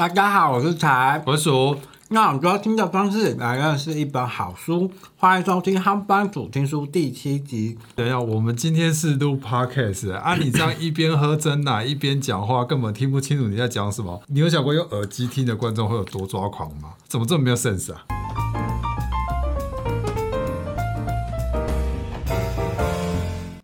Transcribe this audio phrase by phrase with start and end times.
[0.00, 1.22] 大家好，我是才。
[1.26, 1.76] 我是鼠，
[2.08, 7.76] 那我们要听的方式来认识一本好书，欢迎收听《夯班主听书》第七集。
[7.94, 14.22] 等一下，我们今天是录 podcast 啊， 你这样一边喝真奶一边讲话，根本听不清楚你在讲什么。
[14.28, 16.94] 你有想过用耳机听的观众会有多抓狂吗？
[17.06, 18.00] 怎么这么没有 sense 啊？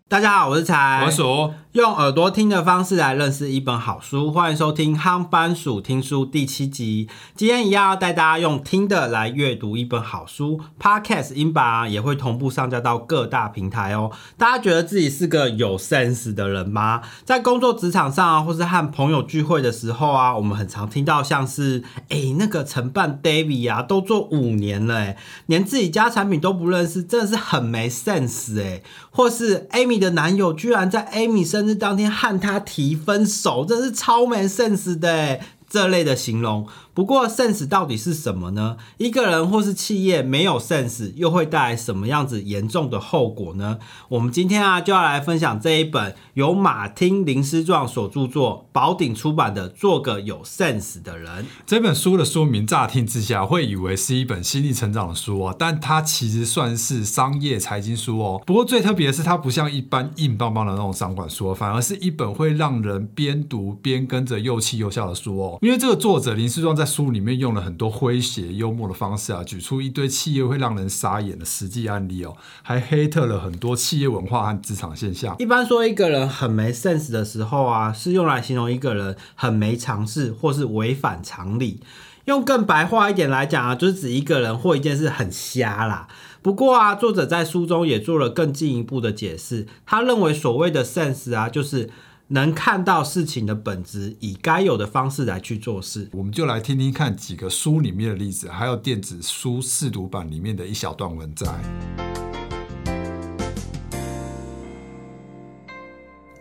[0.07, 1.03] 大家好，我是才。
[1.03, 7.07] 我是鼠，用耳朵听的方式来认识一本好书，欢迎收听《夯番薯听书》第七集。
[7.35, 14.11] 今天一样要带大家用听的来阅读一本好书，Podcast 音版也会同步上架到各大平台哦。
[14.39, 17.03] 大家觉得自己是个有 sense 的人吗？
[17.23, 25.13] 在工作职场上啊，或是和朋友聚会的时候啊，我们很常听到像是，哎，那个承办 David 啊，都做五年了，
[25.45, 28.81] 连自己家产品都不认识，真的是很没 sense 哎。
[29.11, 35.37] 或是 Amy 的男友居然在 Amy 身生日当天和他提分手，真是超没 sense 的
[35.69, 36.67] 这类的形容。
[36.93, 38.77] 不过 sense 到底是什么呢？
[38.97, 43.77] 一个人或是企业没有 sense，又会带来什么样子严重的后果呢？
[44.09, 51.43] 我们今天啊就要来分享这一本由马丁林斯壮所著作、宝鼎出版的《做个有 sense 的人》。
[51.67, 58.41] 这本书的书名乍听之下会以为是一本心理成长的书哦，但它其实算是商业财经书哦。
[58.45, 65.56] 不过最特别的是，它不像一般硬邦邦的那种商管书，反而是一本会让人边读边跟着又气又笑的书哦。
[65.59, 75.35] 因为这个作者林世壮在书里面用了很多诙谐幽默的方式啊，举出一堆企业会让人傻眼的实际案例哦，还黑特了很多企业文化和职场现象。
[75.39, 81.79] 一般说一个人很没 sense 的时候啊，是用来形容一个人很没常识或是违反常理。
[82.25, 86.07] 用更白话一点来讲啊，就是指一个人或一件事很瞎啦。
[86.41, 89.65] 不过啊，作者在书中也做了更进一步的解释。
[89.85, 91.89] 他认为所谓的 sense 啊，就是
[92.29, 96.09] 能看到事情的本质，以该有的方式来去做事。
[96.11, 101.47] 我们就来听听看几个书里面的例子，还有电子书试读版里面的一小段文摘。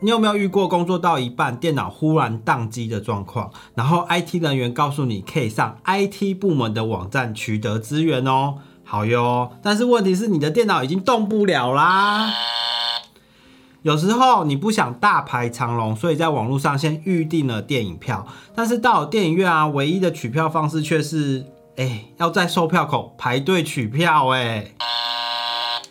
[0.00, 3.53] 你有没有遇过工作到一半，电脑忽然宕机的状况？
[3.77, 8.59] 然后 IT 人员告诉你可以上 IT 部门的网站取得资源哦。
[8.82, 12.32] 好哟，但是问题是你的电脑已经动不了啦。
[13.87, 24.73] 有时候你不想大排长龙，所以在网络上先预定了电影票，但是到了电影院啊，唯一的取票方式却是，哎，要在售票口排队取票，哎。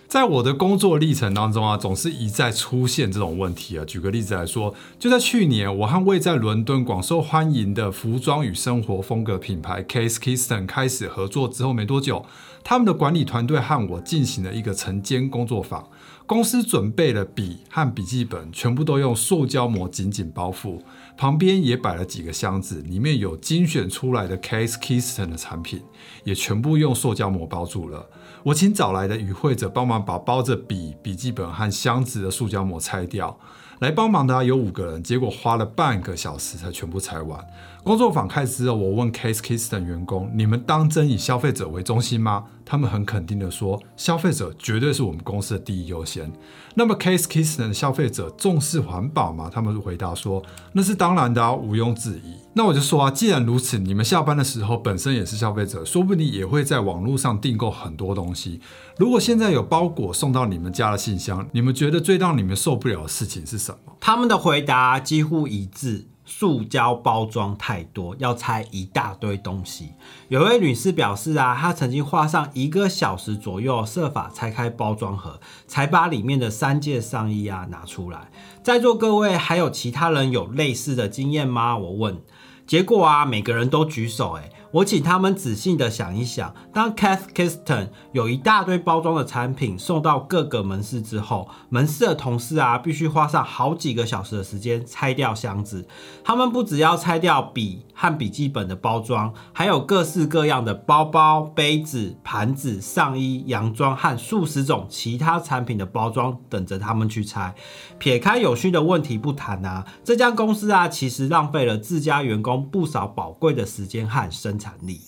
[0.10, 3.86] 在我的工作历程当中啊，总是一再出现这种问题啊。
[3.86, 12.26] 举个例子来说，就在去年，我和位在伦敦广受欢迎的服装与生活风格品牌 Case Kingston 开始合作之后没多久，
[12.62, 15.88] 他们的管理团队和我进行了一个晨间工作坊。
[16.28, 20.80] 公司准备了笔和笔记本，全部都用塑胶膜紧紧包覆，
[21.16, 25.84] 旁边也摆了几个箱子，里面有精选出来的 Case Kingston 的产品，
[26.24, 28.10] 也全部用塑胶膜包住了。
[28.42, 33.40] 我请找来的与会者帮忙把包着笔、笔记本和箱子的塑胶膜拆掉。
[33.80, 37.46] 来帮忙的有五个人，结果花了半个小时才全部拆完。
[37.86, 46.34] 工作坊开始之后，我问 Case Kisten 员工：“你们当真以消费者为中心吗？”他们很肯定的说：“消费者绝对是我们公司的第一优先。”
[46.74, 49.52] 那么 Case Kisten 的消费者重视环保吗？
[49.54, 50.42] 他们回答说
[50.74, 58.60] ：“那是当然的啊，毋庸置疑。”那我就说啊，既然如此，你们下班的时候本身也是消费者，说不定也会在网络上订购很多东西。
[58.98, 63.94] 如果现在有包裹送到你们家的信箱，你们觉得最让你们受不了的事情是什么？
[64.00, 69.94] 他们的回答几乎一致：塑胶包装太多，要拆一大堆东西。
[70.28, 78.32] 有位女士表示啊，她曾经花上一个小时左右，设法拆开包装盒，才把里面的三件上衣啊拿出来。
[78.64, 81.78] 在座各位还有其他人有类似的经验吗？
[81.78, 82.20] 我问。
[82.66, 84.34] 结果啊，每个人都举手。
[84.34, 95.88] 诶，我请他们仔细的想一想，当 Cath k i s t o n 有一大堆包装的产品送到各个门市之后，门市的同事啊，必须花上好几个小时的时间拆掉箱子。
[96.26, 107.56] 他们不只要拆掉笔和笔记本的包装，还有各式各样的包包、杯子、盘子、上衣、洋装和数十种其他产品的包装等着他们去拆。
[107.98, 115.02] 撇开有序的问题不谈啊，这家公司啊，其实浪费了自家员工不少宝贵的时间和生产力。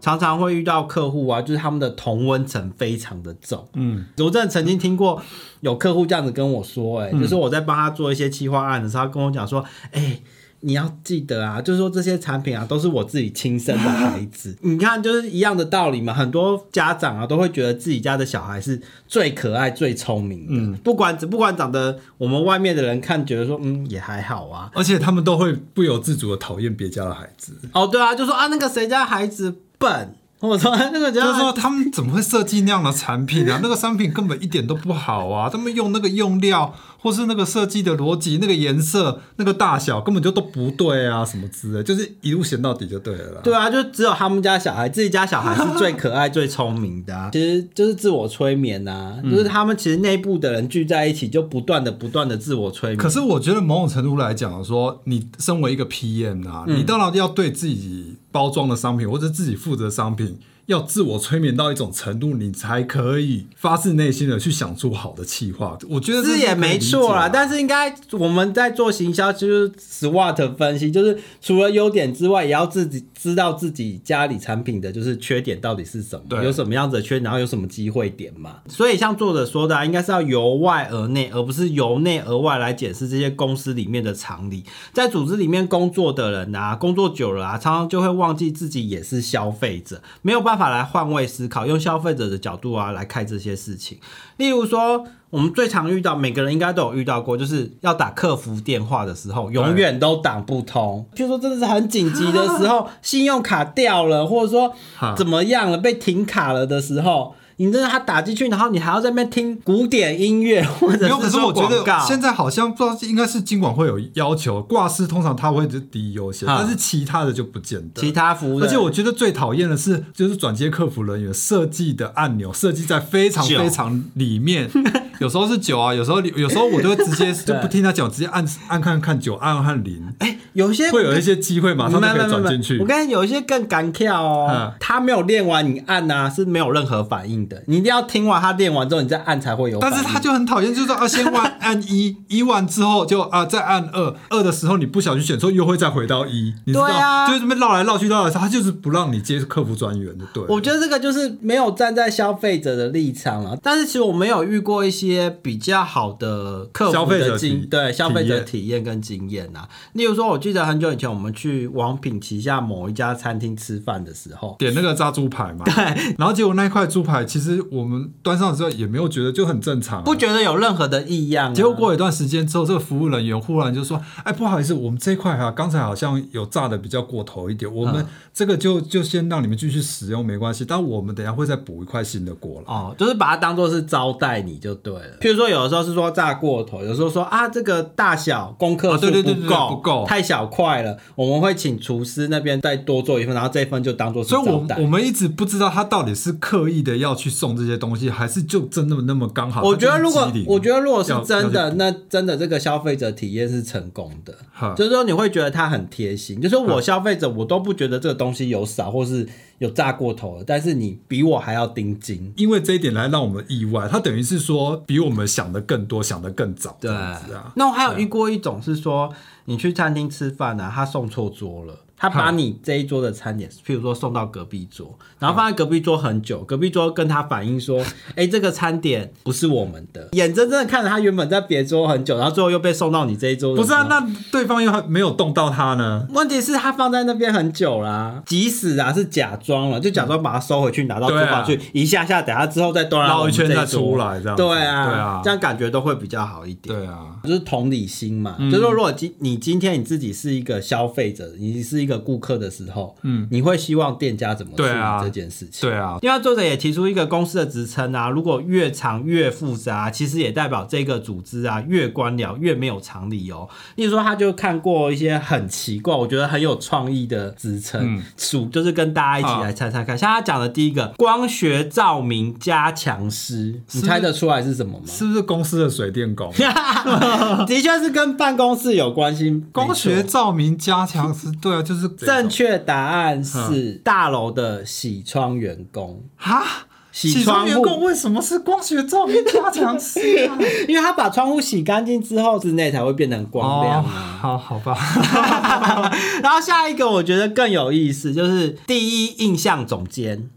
[0.00, 3.68] 常常会遇到客户啊，就是他们的同温层非常的重。
[3.74, 5.20] 嗯，我真的曾经听过
[5.60, 10.20] 有客户这样子跟我说、哎、就是我在帮他做一些企划案的时候，他跟我讲说，哎、
[10.60, 14.56] 你要记得啊，就是说这些产品啊，都是我自己亲生的孩子。
[14.62, 16.12] 你看，就是一样的道理嘛。
[16.12, 20.46] 很多家长啊，都会觉得自己家的小孩是最可爱、最聪明的。
[20.50, 24.70] 嗯，不管不管长得我们外面的人看，觉得说嗯也还好啊。
[24.74, 27.52] 而且他们都会不由自主的讨厌别家的孩子。
[27.72, 30.14] 哦，对啊，就说啊那个谁家孩子笨。
[30.40, 33.58] 我说那个就是说，他们怎么会设计那样的产品啊？
[33.60, 35.50] 那个商品根本一点都不好啊！
[35.50, 41.24] 他们用那个用料，或是那个设计的逻辑，那个颜色、那个大小，根本就都不对啊！
[41.24, 43.40] 什么之类，就是一路嫌到底就对了。
[43.44, 47.30] 对啊，就只有他们家小孩，自己家小孩是最可爱、最聪明的。
[47.32, 52.98] 其 实就是自我催眠呐，就是他们其实内部的人聚在一起，就不断的、不断的自我催眠。
[52.98, 60.38] 可是我觉得某种程度来讲，说你身为一个 PM 啊，你当然要对自己包装的商品或者自己负责商品。
[60.68, 65.78] 要自我催眠到一种程度，你才可以发自内心的去想出好的企划。
[65.88, 78.56] 我觉得这也没错啦，但是应该我们在做行销，就是 SWOT 分析，就是除了优点之外，也要自己知道自己家里产品的就是缺点到底是什么，有什么样子的缺，然后有什么机会点嘛。
[78.68, 84.62] 所以像作者说的，应该是要由外而内，而不是由内而外来检视这些公司里面的常理。
[84.92, 90.57] 在组织里面工作的人啊，工作久了啊，常常就会忘记自己也是消费者，没有办法。
[90.58, 93.98] 法来换位思考，用消费者的角度啊来看这些事情。
[94.36, 101.06] 例如说，我们最常遇到，每个人应该都有遇到过，就是要打客服电话的时候，永远都打不通。
[101.14, 104.74] 譬如说，真的是很紧急的时候， 信用卡掉了，或者说
[105.16, 107.34] 怎么样了，被停卡了的时候。
[107.58, 112.06] 你真的他打进去，然后你还要在那边听古典音乐， 或者是说广告。
[112.06, 118.00] 现在好像不知道应该是经管会有要求，挂失通常他会是第一优先，但是其他的就不见得。
[118.00, 124.70] 其他服务，而且我觉得最讨厌的是，就是转接客服人员设计的按钮设计在非常非常里面，
[125.18, 130.14] 有时候是九啊，有时候有时候我就会直接 就不听他讲，直接按按看看九，按按零。
[130.20, 132.78] 哎，有些会有一些机会马上就可以转进去。
[132.80, 137.62] 我跟你有一些更敢跳哦，他没有练完你按呐是没有任何反应的。
[137.66, 139.78] 你一定要听完他练完之后，你再按才会有。
[139.78, 147.28] 但是他就很讨厌，就是说啊，先按按一，一完之后就啊再按二，二的时候你不小心选错，又会再回到一，你知道？
[147.28, 150.24] 就这么绕来绕去绕来绕，他就是不让你接客服专员的。
[150.34, 153.56] 对，我觉得这个就是没有站在消费者的立场啊。
[153.62, 159.68] 但是其实我没有遇过一些比较好的客服的经对消费者体验跟经验啊。
[159.92, 165.74] 例如说，我记得很久以前我们去王品旗下某一家餐厅吃饭的时候，点那个炸猪排嘛，对，
[166.16, 171.54] 然后结果那一块猪排其实我们端上之后也没有觉得就很正常，不觉得有任何的异样。
[171.54, 185.18] 结果过一段时间之后，这个服务人员忽然就说：“哎，不好意思，我们这一块哈，刚才好像有炸的比较过头一点，我们这个就就先让你们继续使用没关系，但我们等下会再补一块新的过来。”哦，就是把它当做是招待你就对了。
[185.20, 194.76] 譬如说，有的时候是说炸过头，有时候说啊这个大小功课数不够，不够太小块了，我们会请厨师那边再多做一份，然后这一份就当做是招待。
[194.78, 199.62] 我们一直不知道他到底是刻意的要去送这些东西，还是就真的那么刚好？
[199.62, 204.34] 我觉得如果我觉得如果是真的，那真的这个消费者体验是成功的，
[204.76, 206.40] 就是说你会觉得他很贴心。
[206.40, 209.26] 就是我消费者我都不觉得这个东西有少或是
[209.58, 213.88] 有炸过头了，但是你比我还要盯紧，因为这一点来让我们意外。
[213.88, 216.76] 他等于是说比我们想的更多，想的更早。
[216.80, 219.12] 对啊，那我还有遇过一种是说，
[219.46, 221.80] 你去餐厅吃饭呢，他送错桌了。
[221.98, 227.84] 他把你这一桌的餐点，譬如说送到隔壁桌，然后放在隔壁桌很久，隔壁桌跟他反映说
[228.14, 230.08] ：“哎，这个餐点不是我们的。
[230.14, 233.54] ”眼睁睁的看着他原本在别桌很久，然后最后又被送到你这一桌。
[233.56, 236.06] 不是啊，那对方又没有动到他呢？
[236.10, 246.76] 问题是，他放在那边很久啦，即使啊是假装了，就假装把它收回去，拿到厨房去，一下下，等下之后再端绕一圈再出来，这样对啊，对啊，这样感觉都会比较好一点。
[246.76, 252.94] 对啊，就是同理心嘛，就是说，如果今你今天你自己是一个消费者，你是一个顾客的时候。
[253.02, 255.68] 嗯，你会希望店家怎么处理这件事情？
[255.68, 263.48] 对啊，因为作者也提出一个公司的职称啊，如果越长越复杂，其实也代表这个组织啊越官僚越没有常理哦。
[263.76, 269.96] 例如说，他就看过一些很奇怪，我觉得很有创意的职称，属就是跟大家一起来猜猜看。
[269.96, 274.84] 像他讲的第一个光学照明加强师，你猜得出来是什么吗？
[274.86, 276.32] 是不是公司的水电工？
[277.46, 279.28] 的确是跟办公室有关系。
[279.52, 282.58] 光学照明加强师，对啊，就是正确。
[282.58, 286.44] 答案是大楼的洗窗员工哈，
[286.90, 290.00] 洗窗员工为什么是光学照明加强师？
[290.66, 294.18] 因为他把窗户洗干净之后，室内才会变成光亮啊。
[294.20, 294.74] 好好吧。
[296.22, 300.28] 然后下一个我觉得更有意思，就是第一印象总监。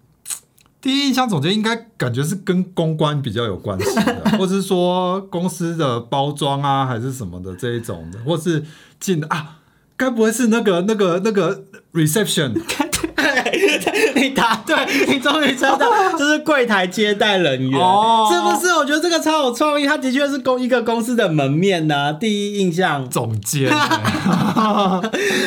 [0.79, 8.63] 第一印象总监应该感觉是跟公关比较有关系的， 或者是说公司的包装啊，还是什么的这一种的，或是
[9.00, 9.57] 进啊。
[10.01, 12.60] 该不会是那个那个那个 reception？
[14.15, 14.75] 你答对，
[15.08, 18.74] 你终于猜到， 就是柜台接待人员，哦是不是？
[18.74, 23.08] 我觉得这个超有创意，它的确是公一个公司的门面呐、第一印象。
[23.10, 23.75] 总监、欸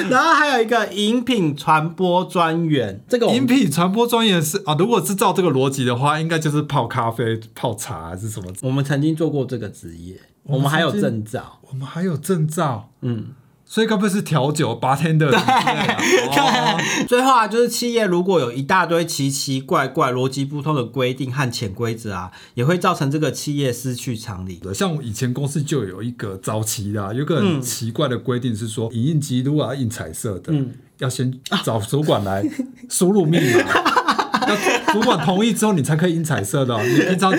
[0.09, 8.53] 然后还有一个饮品传播专员，这个饮品传播专员是啊，如果是照这个逻辑的话，应该就是泡咖啡、泡茶还是什么？
[8.63, 11.59] 我们曾经做过这个职业，我们还有证照。
[11.69, 13.27] 我们还有证照，嗯，
[13.67, 15.95] 所以该不会是调酒、bartender 之类的？
[15.95, 24.61] 哦最后啊，就是企业如果有一大堆奇奇怪怪、逻辑不通的规定和潜规则啊，也会造成这个企业失去常理。
[24.75, 31.33] 像我以前公司就有一个早期的、啊，有一个嗯很奇怪的规定是说，影印机如果要印彩色的，嗯要先
[31.65, 32.49] 找主管来
[32.89, 34.05] 输入密码。
[34.49, 37.33] 要主管同意之后，你才可以印彩色的、你平常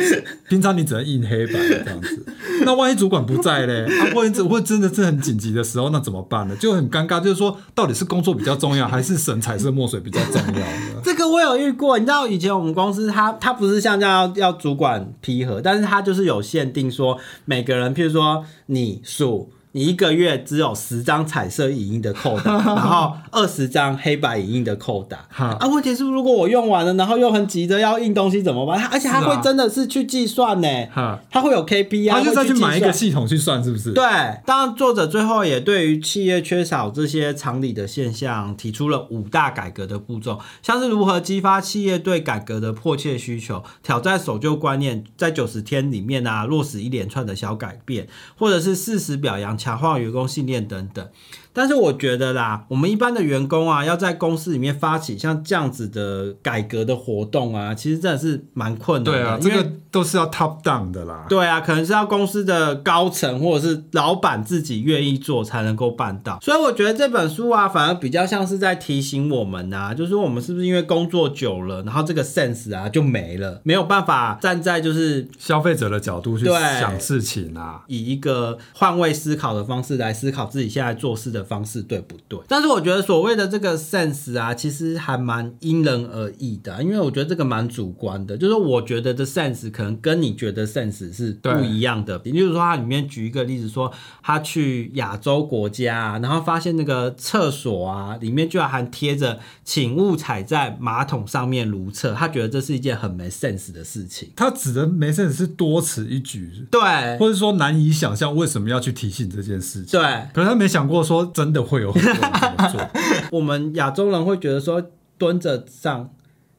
[0.49, 2.25] 平常你只能印黑白这样子。
[2.65, 6.55] 那万一主管不在嘞，啊，或者或真的是很紧急的时候，那怎么办呢？
[6.55, 10.65] 就很尴尬，就是说到底是工作比较重要，还是省彩色墨水比较重要？
[11.03, 19.51] 这个我有遇过，你知道以前我们公司它它不是像这样要主管批核，但是它就是有限定说每个人，譬如说你数。
[19.75, 25.25] 你一个月只有十张彩色影印的扣打， 然后二十张黑白影印的扣打。
[25.29, 28.79] 哈啊，问题是如果我用完了，然后又很急着要印东西怎么办？
[28.79, 33.91] 它而且它是啊会真的是去计算呢，哈，它会有 KPI，他就再去买一个系统去算，是不是？
[33.91, 34.05] 对，
[34.45, 51.09] 当然作者最后也对于企业缺少这些常理的现象提出了五大改革的步骤，像是如何激发企业对改革的迫切需求，挑战守旧观念，在九十天里面啊落实一连串的小改变，或者是适时表扬、强化员工信念等等。
[51.55, 59.19] 但是我觉得啦，我们一般的员工啊，要在公司里面发起像这样子的改革的活动啊，其实真的是蛮困难的。
[59.19, 61.25] 对啊，这个都是要 top down 的啦。
[61.29, 66.37] 对啊，可能是要公司的高层或者是老板自己愿意做才能够办到。
[66.41, 77.83] 所以我觉得这本书啊，反而比较像是在提醒我们啊，就是说我们是不是因为工作久了，然后这个 sense 啊就没了，没有办法站在就是消费者的角度去想事情啊。
[77.87, 82.39] 以一个换位思考的方式来思考自己现在做事的方式对不对？
[82.47, 92.19] 但是我觉得所谓的这个 sense 啊，其实还蛮因人而异的啊，因为我觉得这个蛮主观的，就是我觉得的 sense 可能跟你觉得 sense 是不一样的。
[92.25, 93.91] 也就是说，它里面举一个例子说，
[94.23, 104.29] 他去亚洲国家啊，然后发现那个厕所啊，里面居然还贴着“请勿踩在马桶上面如厕”，他觉得这是一件很没 sense 的事情。
[104.35, 106.81] 他指的没 sense 是多此一举，对
[107.17, 109.99] 或者说难以想象为什么要去提醒这件事情。
[109.99, 112.89] 对，可是他没想过说真的会有很多人这么做。
[113.37, 114.81] 我们亚洲人会觉得说
[115.17, 116.09] 蹲着上，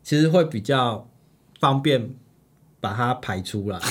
[0.03, 1.09] 其实会比较
[1.59, 2.11] 方便
[2.79, 3.79] 把它排出来。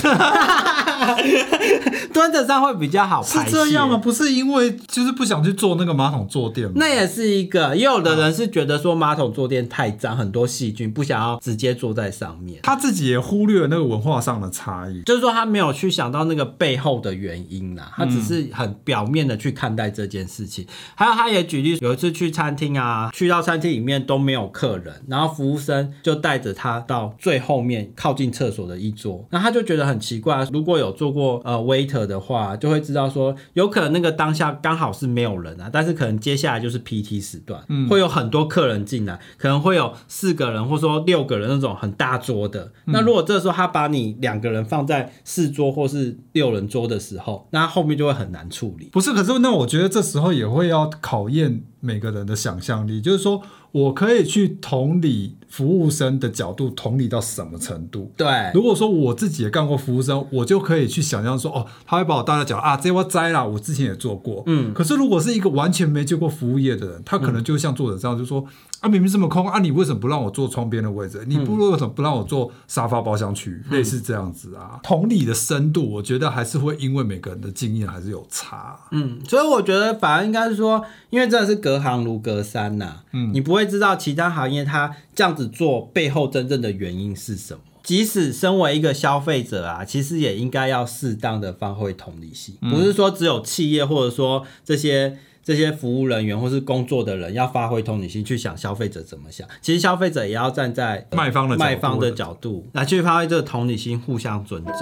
[2.12, 3.52] 蹲着上会比较好是排泄。
[3.52, 3.96] 这样吗？
[3.96, 6.74] 不是因为就是不想去坐那个马桶坐垫吗？
[6.76, 12.60] 那也是一个，也有的人是觉得说马桶坐垫太脏，很多细菌，不想要直接坐在上面。
[12.62, 15.02] 他自己也忽略了那个文化上的差异。
[15.02, 20.66] 就是说他没有去想到那个背后的原因啦，他只是很表面的去看待这件事情。
[20.94, 42.72] 还有他也举例，有一次去餐厅啊，去到餐厅里面都没有客人，然后服务生就带着他到最后面靠近厕所的一桌，那他就觉得很奇怪，如果有做过呃 waiter 的话，就会知道说，有可能那个当下刚好是没有人啊，但是可能接下来就是 PT 时段，嗯会有很多客人进来，可能会有四个人或者说六个人那种很大桌的。
[42.86, 48.88] 那如果这时候他把你两个人放在四桌或是六人桌的时候，那后面就会很难处理。
[48.92, 53.42] 不是，可是那我觉得这时候也会要考验每个人的想象力，就是说
[53.76, 58.10] 我可以去同理服务生的角度，同理到什么程度？
[58.16, 64.42] 对，如果说我自己也干过服务生，我就可以去想象说，哦，他会把我大家讲啊，这我摘了，我之前也做过。
[64.46, 68.42] 嗯可是如果是一个完全没接过服务业的人，他可能就像作者这样，就说
[68.80, 71.24] 啊，明明这么空啊，你为什么不让我坐窗边的位置？
[71.26, 73.62] 你不为什么不让我坐沙发包厢区？
[73.70, 78.78] 类似这样子啊，同理的深度，我觉得还是会因为每个人的经验还是有差。
[78.90, 87.60] 嗯，所以我觉得反而应该是说，因为真的是隔行如隔山呐、嗯你不会知道其他行业它这样子做背后真正的原因是什么。
[87.82, 104.74] 即使身为一个消费者啊，其实也应该要适当的发挥同理心，不是说只有企业或者说这些这些服务人员或是工作的人要发挥同理心去想消费者怎么想，其实消费者也要站在卖方的角度卖方的角度来去发挥这个同理心，互相尊重。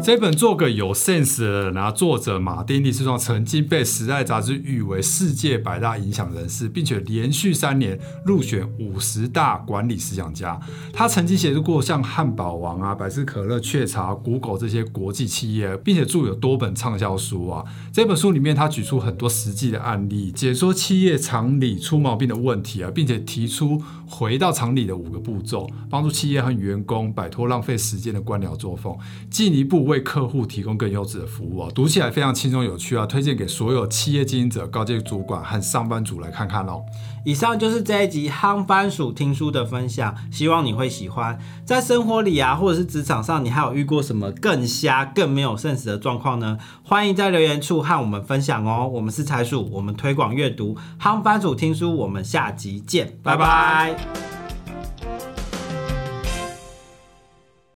[0.00, 10.58] 这本做个有 sense 的人啊，作者马丁·利斯创曾经被《时代》杂志誉为世界百大影响人士，并且连续三年入选五十大管理思想家。
[10.92, 17.64] 他曾经协助过像汉堡王啊、百事可乐、雀巢、Google 这些国际企业，并且著有多本畅销书啊。
[17.92, 28.96] 这本书里面，他举出很多实际的案例，解说企业常理出毛病的问题啊，并且提出回到常理的五个步骤，帮助企业和员工摆脱浪费时间的官僚作风，
[29.28, 29.87] 进一步。
[29.88, 36.84] 为客户提供更优质的服务啊，读起来非常轻松有趣啊，推荐给所有企业经营者、高阶主管和上班族来看看喽。
[37.24, 41.38] 以上就是这一集夯番薯听书的分享，希望你会喜欢。
[41.64, 46.58] 在生活里啊，或者是职场上，你还有遇过什么更瞎、更没有胜算的状况呢？
[46.82, 48.88] 欢迎在留言处和我们分享哦。
[48.90, 54.37] 我们是财鼠，我们推广阅读夯番薯听书，我们下集见，拜拜。